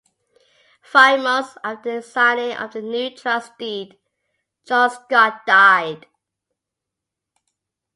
Five 0.81 1.19
months 1.21 1.59
after 1.63 1.97
the 1.97 2.01
signing 2.01 2.57
of 2.57 2.71
the 2.73 2.81
new 2.81 3.15
Trust 3.15 3.55
Deed, 3.59 3.99
John 4.65 4.89
Scott 4.89 5.45
died. 5.45 6.07